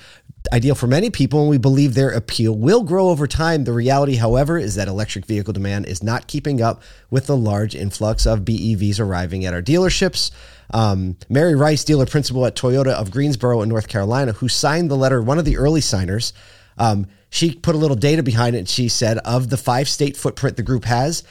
ideal 0.52 0.74
for 0.74 0.86
many 0.86 1.10
people, 1.10 1.40
and 1.40 1.50
we 1.50 1.58
believe 1.58 1.94
their 1.94 2.10
appeal 2.10 2.56
will 2.56 2.82
grow 2.82 3.08
over 3.08 3.26
time. 3.26 3.64
The 3.64 3.72
reality, 3.72 4.16
however, 4.16 4.58
is 4.58 4.74
that 4.74 4.88
electric 4.88 5.26
vehicle 5.26 5.52
demand 5.52 5.86
is 5.86 6.02
not 6.02 6.26
keeping 6.26 6.60
up 6.60 6.82
with 7.10 7.26
the 7.26 7.36
large 7.36 7.74
influx 7.74 8.26
of 8.26 8.40
BEVs 8.40 8.98
arriving 8.98 9.44
at 9.44 9.54
our 9.54 9.62
dealerships. 9.62 10.30
Um, 10.72 11.16
Mary 11.28 11.54
Rice, 11.54 11.84
dealer 11.84 12.06
principal 12.06 12.46
at 12.46 12.56
Toyota 12.56 12.92
of 12.92 13.10
Greensboro 13.10 13.62
in 13.62 13.68
North 13.68 13.88
Carolina, 13.88 14.32
who 14.32 14.48
signed 14.48 14.90
the 14.90 14.96
letter, 14.96 15.20
one 15.22 15.38
of 15.38 15.44
the 15.44 15.56
early 15.56 15.80
signers, 15.80 16.32
um, 16.78 17.06
she 17.30 17.54
put 17.54 17.74
a 17.74 17.78
little 17.78 17.96
data 17.96 18.22
behind 18.22 18.56
it. 18.56 18.60
And 18.60 18.68
she 18.68 18.88
said, 18.88 19.18
of 19.18 19.50
the 19.50 19.56
five 19.56 19.88
state 19.88 20.16
footprint 20.16 20.56
the 20.56 20.62
group 20.62 20.84
has, 20.84 21.24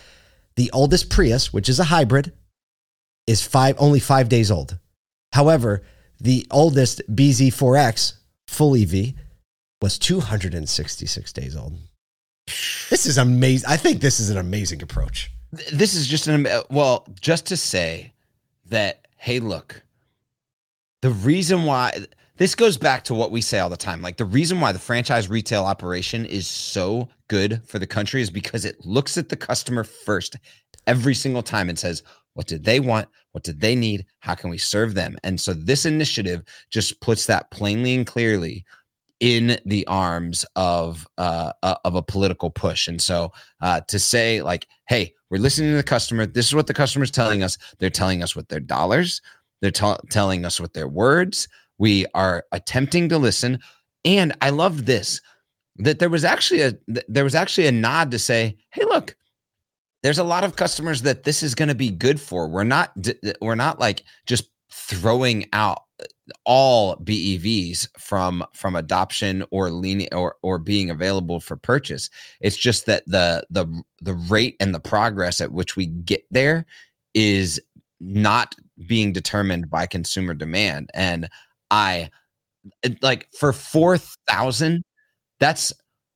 the 0.55 0.69
oldest 0.71 1.09
Prius, 1.09 1.53
which 1.53 1.69
is 1.69 1.79
a 1.79 1.85
hybrid, 1.85 2.33
is 3.27 3.45
five 3.45 3.75
only 3.79 3.99
five 3.99 4.29
days 4.29 4.51
old. 4.51 4.77
However, 5.33 5.83
the 6.19 6.45
oldest 6.51 7.01
bZ4X 7.09 8.13
full 8.47 8.75
EV 8.75 9.13
was 9.81 9.97
266 9.97 11.33
days 11.33 11.55
old. 11.55 11.73
This 12.89 13.05
is 13.05 13.17
amazing. 13.17 13.69
I 13.69 13.77
think 13.77 14.01
this 14.01 14.19
is 14.19 14.29
an 14.29 14.37
amazing 14.37 14.83
approach. 14.83 15.31
This 15.71 15.95
is 15.95 16.07
just 16.07 16.27
an 16.27 16.47
well, 16.69 17.07
just 17.19 17.47
to 17.47 17.57
say 17.57 18.13
that 18.69 19.00
hey, 19.21 19.39
look, 19.39 19.83
the 21.03 21.11
reason 21.11 21.63
why 21.63 22.07
this 22.37 22.55
goes 22.55 22.75
back 22.75 23.03
to 23.03 23.13
what 23.13 23.29
we 23.29 23.39
say 23.39 23.59
all 23.59 23.69
the 23.69 23.77
time. 23.77 24.01
Like 24.01 24.17
the 24.17 24.25
reason 24.25 24.59
why 24.59 24.71
the 24.71 24.79
franchise 24.79 25.29
retail 25.29 25.63
operation 25.63 26.25
is 26.25 26.47
so 26.47 27.07
good 27.27 27.61
for 27.67 27.77
the 27.77 27.85
country 27.85 28.23
is 28.23 28.31
because 28.31 28.65
it 28.65 28.83
looks 28.83 29.19
at 29.19 29.29
the 29.29 29.35
customer 29.35 29.83
first 29.83 30.37
every 30.87 31.13
single 31.13 31.43
time 31.43 31.69
and 31.69 31.77
says, 31.77 32.01
what 32.33 32.47
did 32.47 32.63
they 32.63 32.79
want? 32.79 33.07
What 33.33 33.43
did 33.43 33.61
they 33.61 33.75
need? 33.75 34.07
How 34.21 34.33
can 34.33 34.49
we 34.49 34.57
serve 34.57 34.95
them? 34.95 35.15
And 35.23 35.39
so 35.39 35.53
this 35.53 35.85
initiative 35.85 36.41
just 36.71 36.99
puts 36.99 37.27
that 37.27 37.51
plainly 37.51 37.93
and 37.93 38.07
clearly 38.07 38.65
in 39.19 39.59
the 39.67 39.85
arms 39.85 40.47
of 40.55 41.07
uh, 41.19 41.51
uh, 41.61 41.75
of 41.85 41.93
a 41.93 42.01
political 42.01 42.49
push. 42.49 42.87
And 42.87 42.99
so 42.99 43.31
uh, 43.61 43.81
to 43.81 43.99
say 43.99 44.41
like, 44.41 44.65
hey, 44.87 45.13
we're 45.31 45.37
listening 45.37 45.71
to 45.71 45.77
the 45.77 45.83
customer. 45.83 46.25
This 46.25 46.45
is 46.45 46.53
what 46.53 46.67
the 46.67 46.73
customer's 46.73 47.09
telling 47.09 47.41
us. 47.41 47.57
They're 47.79 47.89
telling 47.89 48.21
us 48.21 48.35
with 48.35 48.49
their 48.49 48.59
dollars. 48.59 49.21
They're 49.61 49.71
tell 49.71 49.97
telling 50.09 50.45
us 50.45 50.59
with 50.59 50.73
their 50.73 50.87
words. 50.87 51.47
We 51.77 52.05
are 52.13 52.43
attempting 52.51 53.09
to 53.09 53.17
listen. 53.17 53.59
And 54.03 54.33
I 54.41 54.49
love 54.49 54.85
this 54.85 55.21
that 55.77 55.99
there 55.99 56.09
was 56.09 56.25
actually 56.25 56.61
a 56.61 56.73
there 57.07 57.23
was 57.23 57.33
actually 57.33 57.67
a 57.67 57.71
nod 57.71 58.11
to 58.11 58.19
say, 58.19 58.57
hey, 58.71 58.83
look, 58.83 59.15
there's 60.03 60.19
a 60.19 60.23
lot 60.23 60.43
of 60.43 60.57
customers 60.57 61.03
that 61.03 61.23
this 61.23 61.41
is 61.41 61.55
going 61.55 61.69
to 61.69 61.75
be 61.75 61.89
good 61.89 62.19
for. 62.19 62.47
We're 62.47 62.63
not 62.65 62.91
we're 63.41 63.55
not 63.55 63.79
like 63.79 64.03
just 64.25 64.49
throwing 64.69 65.47
out 65.53 65.83
all 66.45 66.95
BEVs 66.97 67.87
from 67.97 68.45
from 68.53 68.75
adoption 68.75 69.43
or 69.51 69.69
leaning 69.69 70.07
or 70.13 70.35
or 70.41 70.57
being 70.57 70.89
available 70.89 71.39
for 71.39 71.55
purchase. 71.55 72.09
It's 72.39 72.57
just 72.57 72.85
that 72.85 73.03
the 73.07 73.45
the 73.49 73.67
the 74.01 74.13
rate 74.13 74.55
and 74.59 74.73
the 74.73 74.79
progress 74.79 75.41
at 75.41 75.51
which 75.51 75.75
we 75.75 75.87
get 75.87 76.23
there 76.31 76.65
is 77.13 77.61
not 77.99 78.55
being 78.87 79.13
determined 79.13 79.69
by 79.69 79.85
consumer 79.85 80.33
demand. 80.33 80.89
And 80.93 81.29
I 81.69 82.09
like 83.01 83.27
for 83.37 83.53
four 83.53 83.97
thousand, 83.97 84.83
that's 85.39 85.73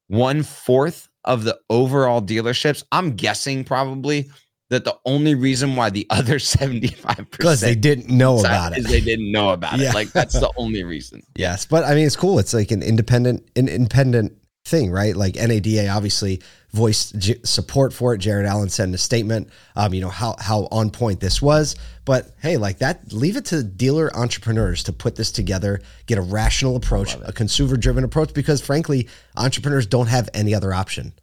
one 0.08 0.44
fourth 0.44 1.10
of 1.24 1.44
the 1.44 1.58
overall 1.70 2.22
dealerships. 2.22 2.84
I'm 2.92 3.16
guessing 3.16 3.64
probably 3.64 4.30
that 4.70 4.84
the 4.84 4.98
only 5.06 5.36
reason 5.36 5.76
why 5.76 5.90
the 5.90 6.08
other 6.10 6.40
75% 6.40 7.30
because 7.32 7.62
they 7.62 7.76
didn't 7.76 8.10
know 8.10 8.40
about 8.40 8.74
it. 8.74 8.80
is 8.80 8.86
they 8.86 9.02
didn't 9.02 9.32
know 9.32 9.50
about 9.50 9.78
yeah. 9.80 9.90
it 9.90 9.96
like 9.96 10.12
that's 10.12 10.34
the 10.34 10.52
only 10.58 10.84
reason. 10.84 11.22
Yes 11.36 11.66
but 11.66 11.84
i 11.84 11.94
mean 11.94 12.06
it's 12.06 12.16
cool. 12.16 12.40
It's 12.40 12.54
like 12.54 12.72
an 12.72 12.82
independent 12.82 13.48
an 13.56 13.68
independent 13.68 14.38
thing 14.66 14.92
right? 14.92 15.16
Like 15.16 15.36
nada 15.36 15.88
obviously 15.90 16.42
voiced 16.72 17.18
j- 17.18 17.40
support 17.44 17.94
for 17.94 18.16
it. 18.16 18.18
Jared 18.18 18.48
allen 18.48 18.70
sent 18.70 18.96
a 18.96 18.98
statement 18.98 19.50
um 19.76 19.94
you 19.94 20.02
know 20.02 20.10
how 20.10 20.36
how 20.40 20.68
on 20.72 20.90
point 20.90 21.20
this 21.20 21.42
was. 21.42 21.76
But 22.04 22.32
hey 22.42 22.58
like 22.58 22.80
that 22.80 23.14
leave 23.14 23.38
it 23.38 23.46
to 23.46 23.64
dealer 23.64 24.16
entrepreneurs 24.16 24.84
to 24.84 24.94
put 24.94 25.16
this 25.16 25.32
together 25.32 25.82
get 26.08 26.18
a 26.18 26.24
rational 26.24 26.76
approach 26.76 27.16
a 27.24 27.32
consumer 27.32 27.78
driven 27.78 28.04
approach 28.04 28.34
because 28.34 28.62
frankly 28.62 29.10
entrepreneurs 29.38 29.86
don't 29.86 30.08
have 30.08 30.28
any 30.34 30.56
other 30.56 30.74
option. 30.74 31.14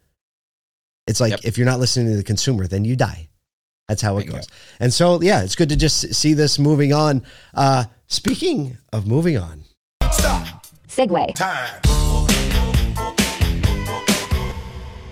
It's 1.08 1.20
like 1.20 1.32
yep. 1.32 1.40
if 1.42 1.58
you're 1.58 1.66
not 1.66 1.80
listening 1.80 2.12
to 2.12 2.16
the 2.16 2.22
consumer 2.22 2.68
then 2.68 2.84
you 2.84 2.94
die 2.94 3.28
that's 3.88 4.02
how 4.02 4.18
it 4.18 4.24
goes. 4.24 4.46
And 4.80 4.92
so, 4.92 5.20
yeah, 5.20 5.42
it's 5.42 5.56
good 5.56 5.68
to 5.68 5.76
just 5.76 6.14
see 6.14 6.34
this 6.34 6.58
moving 6.58 6.92
on. 6.92 7.24
Uh, 7.54 7.84
speaking 8.06 8.78
of 8.92 9.06
moving 9.06 9.36
on, 9.36 9.64
stop. 10.10 10.66
Segue. 10.88 11.34
Time. 11.34 11.80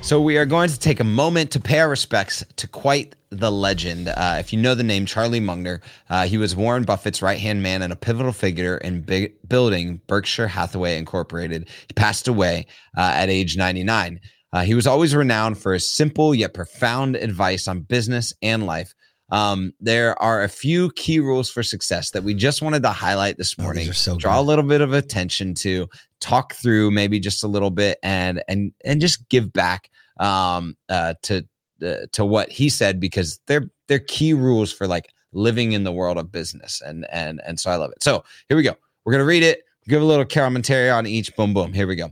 So 0.03 0.21
we 0.21 0.39
are 0.39 0.47
going 0.47 0.69
to 0.69 0.79
take 0.79 0.99
a 0.99 1.05
moment 1.05 1.53
to 1.53 1.61
pay 1.61 1.79
our 1.79 1.89
respects 1.89 2.45
to 2.57 2.67
quite 2.67 3.15
the 3.31 3.53
legend. 3.53 4.09
Uh, 4.09 4.37
if 4.41 4.53
you 4.53 4.59
know 4.59 4.75
the 4.75 4.83
name 4.83 5.07
Charlie 5.07 5.41
Munger, 5.41 5.83
uh, 6.09 6.27
he 6.27 6.37
was 6.37 6.57
Warren 6.57 6.83
Buffett's 6.83 7.23
right 7.23 7.39
hand 7.39 7.63
man 7.63 7.83
and 7.83 7.93
a 7.93 7.97
pivotal 7.97 8.33
figure 8.33 8.79
in 8.79 9.03
big, 9.03 9.35
building 9.49 10.01
Berkshire 10.07 10.49
Hathaway 10.49 10.99
Incorporated. 10.99 11.69
He 11.87 11.93
passed 11.95 12.27
away 12.27 12.67
uh, 12.97 13.13
at 13.15 13.29
age 13.29 13.57
99. 13.57 14.21
Uh, 14.53 14.63
he 14.63 14.75
was 14.75 14.87
always 14.87 15.15
renowned 15.15 15.59
for 15.59 15.73
his 15.73 15.87
simple 15.87 16.35
yet 16.35 16.55
profound 16.55 17.17
advice 17.17 17.69
on 17.69 17.81
business 17.81 18.33
and 18.43 18.67
life. 18.67 18.95
Um, 19.31 19.73
there 19.79 20.21
are 20.21 20.43
a 20.43 20.49
few 20.49 20.91
key 20.93 21.21
rules 21.21 21.49
for 21.49 21.63
success 21.63 22.11
that 22.11 22.25
we 22.25 22.35
just 22.35 22.63
wanted 22.63 22.83
to 22.83 22.91
highlight 22.91 23.37
this 23.37 23.55
oh, 23.59 23.63
morning. 23.63 23.89
Oh, 23.89 23.93
so 23.93 24.17
draw 24.17 24.37
good. 24.37 24.41
a 24.41 24.49
little 24.49 24.65
bit 24.65 24.81
of 24.81 24.93
attention 24.93 25.55
to, 25.55 25.89
talk 26.21 26.55
through 26.55 26.91
maybe 26.91 27.19
just 27.19 27.43
a 27.43 27.49
little 27.49 27.71
bit, 27.71 27.99
and 28.03 28.43
and 28.47 28.73
and 28.85 29.01
just 29.01 29.29
give 29.29 29.53
back 29.53 29.91
um, 30.19 30.77
uh, 30.89 31.15
to 31.23 31.47
uh, 31.85 32.07
to 32.13 32.25
what 32.25 32.51
he 32.51 32.69
said 32.69 33.01
because 33.01 33.41
they're 33.47 33.71
they're 33.89 33.99
key 33.99 34.35
rules 34.35 34.73
for 34.73 34.87
like 34.87 35.13
living 35.33 35.73
in 35.73 35.85
the 35.85 35.93
world 35.93 36.19
of 36.19 36.31
business, 36.31 36.81
and 36.85 37.07
and 37.11 37.41
and 37.47 37.59
so 37.59 37.71
I 37.71 37.77
love 37.77 37.91
it. 37.91 38.03
So 38.03 38.25
here 38.49 38.57
we 38.57 38.63
go. 38.63 38.77
We're 39.05 39.13
gonna 39.13 39.25
read 39.25 39.43
it 39.43 39.63
give 39.91 40.01
a 40.01 40.07
little 40.07 40.25
commentary 40.25 40.89
on 40.89 41.07
each. 41.07 41.35
Boom, 41.37 41.53
boom. 41.53 41.73
Here 41.73 41.87
we 41.87 41.97
go. 41.97 42.11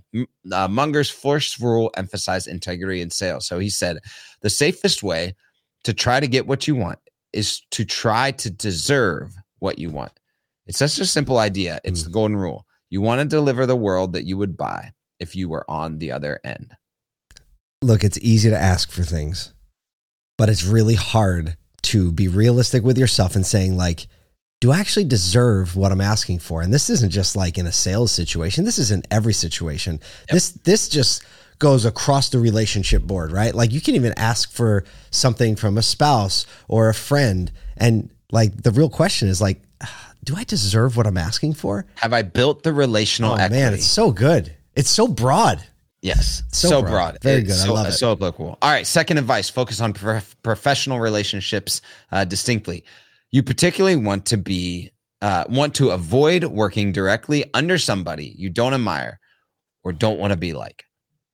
Uh, 0.53 0.69
Munger's 0.69 1.09
first 1.09 1.59
rule 1.61 1.91
emphasized 1.97 2.49
integrity 2.49 3.01
in 3.01 3.11
sales. 3.11 3.47
So 3.47 3.59
he 3.59 3.71
said, 3.71 3.99
the 4.43 4.51
safest 4.51 5.03
way 5.03 5.35
to 5.85 5.95
try 5.95 6.21
to 6.21 6.29
get 6.29 6.47
what 6.47 6.69
you 6.69 6.75
want 6.75 6.99
is 7.33 7.63
to 7.71 7.85
try 7.85 8.33
to 8.33 8.51
deserve 8.51 9.35
what 9.61 9.79
you 9.79 9.91
want. 9.91 10.13
It's 10.67 10.79
such 10.79 10.99
a 10.99 11.07
simple 11.07 11.39
idea. 11.39 11.81
It's 11.85 12.03
mm. 12.03 12.05
the 12.05 12.11
golden 12.11 12.37
rule. 12.37 12.67
You 12.91 13.01
want 13.01 13.21
to 13.21 13.25
deliver 13.27 13.65
the 13.65 13.77
world 13.77 14.13
that 14.13 14.25
you 14.25 14.37
would 14.37 14.57
buy 14.57 14.93
if 15.21 15.35
you 15.35 15.49
were 15.49 15.65
on 15.71 15.99
the 15.99 16.13
other 16.13 16.41
end. 16.45 16.73
Look, 17.81 18.03
it's 18.03 18.19
easy 18.19 18.51
to 18.51 18.59
ask 18.59 18.91
for 18.91 19.03
things, 19.03 19.55
but 20.37 20.49
it's 20.49 20.65
really 20.65 20.97
hard 20.97 21.57
to 21.83 22.13
be 22.13 22.29
realistic 22.29 22.83
with 22.83 22.99
yourself 22.99 23.37
and 23.37 23.47
saying, 23.47 23.77
like, 23.77 24.09
do 24.61 24.73
I 24.73 24.81
actually 24.81 25.05
deserve 25.05 25.77
what 25.77 25.93
I'm 25.93 26.01
asking 26.01 26.41
for? 26.41 26.63
And 26.63 26.73
this 26.73 26.91
isn't 26.91 27.11
just 27.11 27.37
like 27.37 27.59
in 27.59 27.67
a 27.67 27.73
sales 27.73 28.11
situation. 28.11 28.65
This 28.65 28.79
is 28.79 28.91
in 28.91 29.03
every 29.11 29.33
situation. 29.33 29.95
Yep. 29.95 30.31
This 30.31 30.51
this 30.51 30.89
just 30.89 31.23
goes 31.59 31.85
across 31.85 32.29
the 32.29 32.39
relationship 32.39 33.03
board, 33.03 33.33
right? 33.33 33.55
Like 33.55 33.73
you 33.73 33.81
can 33.81 33.95
even 33.95 34.15
ask 34.17 34.51
for 34.51 34.85
something 35.11 35.57
from 35.57 35.79
a 35.79 35.83
spouse 35.83 36.47
or 36.69 36.89
a 36.89 36.95
friend 36.95 37.51
and 37.77 38.11
like 38.31 38.63
the 38.63 38.71
real 38.71 38.91
question 38.91 39.29
is 39.29 39.41
like 39.41 39.61
do 40.25 40.35
I 40.37 40.45
deserve 40.45 40.97
what 40.97 41.07
I'm 41.07 41.17
asking 41.17 41.55
for? 41.55 41.87
Have 41.97 42.13
I 42.13 42.23
built 42.23 42.63
the 42.63 42.73
relational 42.73 43.33
oh, 43.33 43.37
equity? 43.37 43.55
man, 43.55 43.75
it's 43.75 43.87
so 43.87 44.11
good. 44.11 44.55
It's 44.75 44.91
so 44.91 45.09
broad. 45.09 45.65
Yes, 46.01 46.45
so, 46.53 46.69
so 46.69 46.81
broad. 46.81 46.91
broad. 46.91 47.23
Very 47.23 47.43
good. 47.43 47.55
So, 47.55 47.71
I 47.71 47.75
love 47.75 47.87
it. 47.89 47.93
So 47.93 48.13
applicable. 48.13 48.57
All 48.63 48.71
right. 48.71 48.87
Second 48.87 49.19
advice: 49.19 49.51
focus 49.51 49.81
on 49.81 49.93
prof- 49.93 50.37
professional 50.45 51.01
relationships 51.01 51.81
uh, 52.13 52.25
distinctly 52.25 52.85
you 53.31 53.43
particularly 53.43 53.97
want 53.97 54.27
to 54.27 54.37
be 54.37 54.91
uh, 55.21 55.45
want 55.49 55.75
to 55.75 55.91
avoid 55.91 56.45
working 56.45 56.93
directly 56.93 57.45
under 57.53 57.77
somebody 57.77 58.35
you 58.37 58.51
don't 58.51 58.75
admire 58.75 59.19
or 59.83 59.93
don't 59.93 60.19
want 60.19 60.33
to 60.33 60.37
be 60.37 60.53
like. 60.53 60.85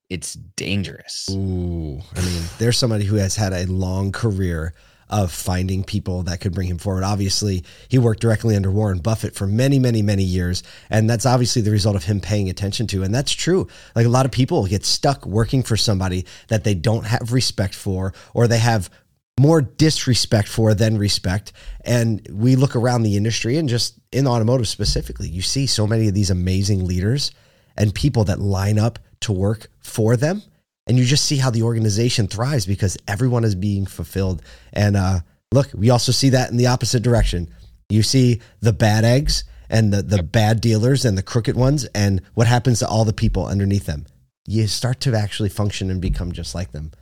It's 0.08 0.34
dangerous. 0.34 1.28
Ooh, 1.30 2.00
I 2.14 2.20
mean, 2.20 2.42
there's 2.58 2.78
somebody 2.78 3.04
who 3.04 3.16
has 3.16 3.36
had 3.36 3.52
a 3.52 3.66
long 3.66 4.12
career 4.12 4.74
of 5.08 5.30
finding 5.30 5.84
people 5.84 6.22
that 6.24 6.40
could 6.40 6.54
bring 6.54 6.68
him 6.68 6.78
forward. 6.78 7.04
Obviously, 7.04 7.64
he 7.88 7.98
worked 7.98 8.20
directly 8.20 8.56
under 8.56 8.70
Warren 8.70 8.98
Buffett 8.98 9.34
for 9.34 9.46
many, 9.46 9.78
many, 9.78 10.02
many 10.02 10.22
years. 10.22 10.62
And 10.90 11.08
that's 11.08 11.26
obviously 11.26 11.62
the 11.62 11.70
result 11.70 11.96
of 11.96 12.04
him 12.04 12.20
paying 12.20 12.48
attention 12.48 12.86
to. 12.88 13.02
And 13.02 13.14
that's 13.14 13.32
true. 13.32 13.68
Like 13.94 14.06
a 14.06 14.10
lot 14.10 14.26
of 14.26 14.32
people 14.32 14.66
get 14.66 14.84
stuck 14.84 15.24
working 15.26 15.62
for 15.62 15.76
somebody 15.76 16.26
that 16.48 16.64
they 16.64 16.74
don't 16.74 17.06
have 17.06 17.32
respect 17.32 17.74
for, 17.74 18.12
or 18.32 18.48
they 18.48 18.58
have 18.58 18.90
more 19.38 19.60
disrespect 19.60 20.48
for 20.48 20.74
than 20.74 20.96
respect. 20.96 21.52
And 21.84 22.26
we 22.30 22.56
look 22.56 22.76
around 22.76 23.02
the 23.02 23.16
industry 23.16 23.56
and 23.56 23.68
just 23.68 23.98
in 24.12 24.26
automotive 24.26 24.68
specifically, 24.68 25.28
you 25.28 25.42
see 25.42 25.66
so 25.66 25.86
many 25.86 26.08
of 26.08 26.14
these 26.14 26.30
amazing 26.30 26.86
leaders 26.86 27.32
and 27.76 27.94
people 27.94 28.24
that 28.24 28.40
line 28.40 28.78
up 28.78 28.98
to 29.20 29.32
work 29.32 29.68
for 29.80 30.16
them. 30.16 30.42
And 30.86 30.98
you 30.98 31.04
just 31.04 31.24
see 31.24 31.38
how 31.38 31.50
the 31.50 31.62
organization 31.62 32.28
thrives 32.28 32.66
because 32.66 32.96
everyone 33.08 33.44
is 33.44 33.54
being 33.54 33.86
fulfilled. 33.86 34.42
And 34.72 34.96
uh, 34.96 35.20
look, 35.50 35.70
we 35.74 35.90
also 35.90 36.12
see 36.12 36.28
that 36.30 36.50
in 36.50 36.56
the 36.56 36.66
opposite 36.66 37.02
direction. 37.02 37.48
You 37.88 38.02
see 38.02 38.40
the 38.60 38.72
bad 38.72 39.04
eggs 39.04 39.44
and 39.70 39.92
the, 39.92 40.02
the 40.02 40.22
bad 40.22 40.60
dealers 40.60 41.04
and 41.04 41.16
the 41.16 41.22
crooked 41.22 41.56
ones, 41.56 41.86
and 41.94 42.20
what 42.34 42.46
happens 42.46 42.78
to 42.80 42.86
all 42.86 43.04
the 43.04 43.14
people 43.14 43.46
underneath 43.46 43.86
them. 43.86 44.06
You 44.46 44.66
start 44.66 45.00
to 45.00 45.14
actually 45.14 45.48
function 45.48 45.90
and 45.90 46.02
become 46.02 46.32
just 46.32 46.54
like 46.54 46.72
them. 46.72 46.92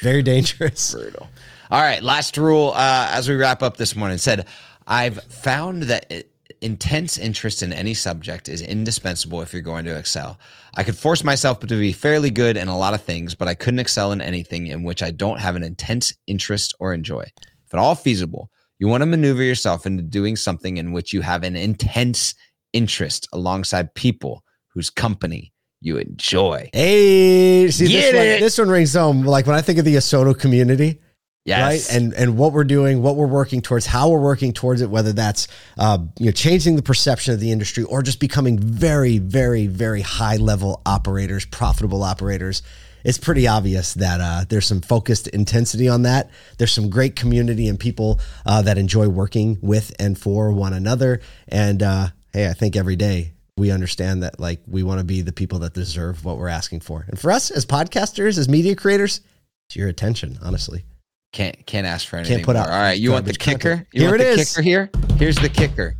Very 0.00 0.22
dangerous. 0.22 0.94
Brutal. 0.94 1.28
All 1.70 1.82
right, 1.82 2.02
last 2.02 2.36
rule 2.36 2.72
uh, 2.74 3.08
as 3.12 3.28
we 3.28 3.36
wrap 3.36 3.62
up 3.62 3.76
this 3.76 3.94
morning 3.94 4.18
said, 4.18 4.46
I've 4.86 5.22
found 5.24 5.84
that 5.84 6.12
intense 6.60 7.16
interest 7.16 7.62
in 7.62 7.72
any 7.72 7.94
subject 7.94 8.48
is 8.48 8.60
indispensable 8.60 9.40
if 9.40 9.52
you're 9.52 9.62
going 9.62 9.84
to 9.84 9.96
excel. 9.96 10.38
I 10.74 10.82
could 10.82 10.96
force 10.96 11.24
myself 11.24 11.60
to 11.60 11.66
be 11.66 11.92
fairly 11.92 12.30
good 12.30 12.56
in 12.56 12.68
a 12.68 12.76
lot 12.76 12.94
of 12.94 13.02
things, 13.02 13.34
but 13.34 13.48
I 13.48 13.54
couldn't 13.54 13.80
excel 13.80 14.12
in 14.12 14.20
anything 14.20 14.66
in 14.66 14.82
which 14.82 15.02
I 15.02 15.10
don't 15.10 15.40
have 15.40 15.56
an 15.56 15.62
intense 15.62 16.12
interest 16.26 16.74
or 16.80 16.92
enjoy. 16.92 17.22
If 17.22 17.74
at 17.74 17.78
all 17.80 17.94
feasible, 17.94 18.50
you 18.78 18.88
want 18.88 19.02
to 19.02 19.06
maneuver 19.06 19.42
yourself 19.42 19.86
into 19.86 20.02
doing 20.02 20.36
something 20.36 20.76
in 20.76 20.92
which 20.92 21.12
you 21.12 21.20
have 21.20 21.44
an 21.44 21.56
intense 21.56 22.34
interest 22.72 23.28
alongside 23.32 23.94
people 23.94 24.42
whose 24.68 24.90
company 24.90 25.52
you 25.80 25.96
enjoy. 25.96 26.70
Hey, 26.72 27.70
see 27.70 27.86
this 27.86 28.12
one, 28.12 28.40
this 28.40 28.58
one 28.58 28.68
rings 28.68 28.94
home. 28.94 29.22
Like 29.22 29.46
when 29.46 29.56
I 29.56 29.62
think 29.62 29.78
of 29.78 29.84
the 29.84 29.96
ASOTU 29.96 30.38
community, 30.38 31.00
Yes. 31.44 31.90
Right. 31.90 31.96
And 31.96 32.12
and 32.14 32.36
what 32.36 32.52
we're 32.52 32.64
doing, 32.64 33.02
what 33.02 33.16
we're 33.16 33.26
working 33.26 33.62
towards, 33.62 33.86
how 33.86 34.10
we're 34.10 34.20
working 34.20 34.52
towards 34.52 34.82
it, 34.82 34.90
whether 34.90 35.12
that's 35.12 35.48
uh, 35.78 35.98
you 36.18 36.26
know 36.26 36.32
changing 36.32 36.76
the 36.76 36.82
perception 36.82 37.32
of 37.32 37.40
the 37.40 37.50
industry 37.50 37.82
or 37.84 38.02
just 38.02 38.20
becoming 38.20 38.58
very, 38.58 39.18
very, 39.18 39.66
very 39.66 40.02
high 40.02 40.36
level 40.36 40.82
operators, 40.84 41.46
profitable 41.46 42.02
operators. 42.02 42.62
It's 43.02 43.16
pretty 43.16 43.48
obvious 43.48 43.94
that 43.94 44.20
uh, 44.20 44.44
there's 44.50 44.66
some 44.66 44.82
focused 44.82 45.28
intensity 45.28 45.88
on 45.88 46.02
that. 46.02 46.30
There's 46.58 46.72
some 46.72 46.90
great 46.90 47.16
community 47.16 47.66
and 47.68 47.80
people 47.80 48.20
uh, 48.44 48.60
that 48.62 48.76
enjoy 48.76 49.08
working 49.08 49.58
with 49.62 49.94
and 49.98 50.18
for 50.18 50.52
one 50.52 50.74
another. 50.74 51.22
And 51.48 51.82
uh, 51.82 52.08
hey, 52.34 52.48
I 52.48 52.52
think 52.52 52.76
every 52.76 52.96
day 52.96 53.32
we 53.60 53.70
understand 53.70 54.22
that 54.22 54.40
like 54.40 54.60
we 54.66 54.82
want 54.82 54.98
to 54.98 55.04
be 55.04 55.20
the 55.20 55.32
people 55.32 55.60
that 55.60 55.74
deserve 55.74 56.24
what 56.24 56.38
we're 56.38 56.48
asking 56.48 56.80
for. 56.80 57.04
And 57.06 57.20
for 57.20 57.30
us 57.30 57.50
as 57.50 57.66
podcasters, 57.66 58.38
as 58.38 58.48
media 58.48 58.74
creators, 58.74 59.20
it's 59.68 59.76
your 59.76 59.88
attention, 59.88 60.38
honestly. 60.42 60.84
Can't 61.32 61.64
can't 61.66 61.86
ask 61.86 62.08
for 62.08 62.16
anything. 62.16 62.38
Can't 62.38 62.46
put 62.46 62.56
more. 62.56 62.64
out. 62.64 62.70
All 62.70 62.80
right, 62.80 62.98
you 62.98 63.12
want 63.12 63.26
the 63.26 63.34
kicker? 63.34 63.86
You 63.92 64.00
here 64.00 64.10
want 64.10 64.22
it 64.22 64.34
the 64.34 64.40
is. 64.40 64.50
Kicker 64.50 64.62
here. 64.62 64.90
Here's 65.16 65.36
the 65.36 65.48
kicker. 65.48 65.94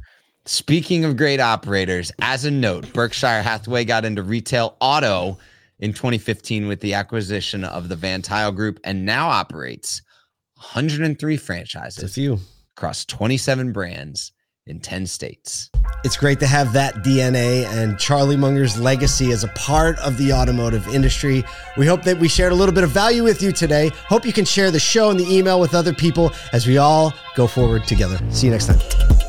Speaking 0.47 1.05
of 1.05 1.17
great 1.17 1.39
operators, 1.39 2.11
as 2.21 2.47
a 2.47 2.51
note, 2.51 2.93
Berkshire 2.95 3.43
Hathaway 3.43 3.85
got 3.85 4.05
into 4.05 4.23
retail 4.23 4.77
auto 4.81 5.39
in 5.79 5.93
2015 5.93 6.67
with 6.67 6.81
the 6.81 6.95
acquisition 6.95 7.63
of 7.63 7.89
the 7.89 7.95
Van 7.95 8.23
Tuyl 8.23 8.57
Group, 8.57 8.81
and 8.83 9.05
now 9.05 9.29
operates 9.29 10.03
103 10.57 11.37
franchises. 11.37 12.03
a 12.03 12.09
few 12.09 12.39
across 12.77 13.05
27 13.05 13.73
brands 13.73 14.33
in 14.71 14.81
10 14.81 15.07
states. 15.07 15.69
It's 16.05 16.17
great 16.17 16.41
to 16.41 16.47
have 16.47 16.73
that 16.73 16.97
DNA 17.05 17.67
and 17.67 17.99
Charlie 17.99 18.37
Munger's 18.37 18.81
legacy 18.81 19.33
as 19.33 19.45
a 19.45 19.49
part 19.49 19.99
of 19.99 20.17
the 20.17 20.33
automotive 20.33 20.87
industry. 20.89 21.45
We 21.77 21.87
hope 21.87 22.05
that 22.05 22.19
we 22.19 22.29
shared 22.29 22.53
a 22.53 22.55
little 22.55 22.75
bit 22.75 22.85
of 22.85 22.91
value 22.91 23.25
with 23.25 23.43
you 23.43 23.53
today. 23.53 23.91
Hope 24.09 24.25
you 24.25 24.33
can 24.33 24.47
share 24.47 24.71
the 24.71 24.81
show 24.81 25.11
and 25.11 25.21
the 25.21 25.27
email 25.31 25.61
with 25.61 25.75
other 25.75 25.93
people 25.93 26.33
as 26.53 26.67
we 26.67 26.79
all 26.79 27.13
go 27.37 27.47
forward 27.47 27.85
together. 27.85 28.19
See 28.31 28.47
you 28.47 28.53
next 28.53 28.67
time. 28.67 29.20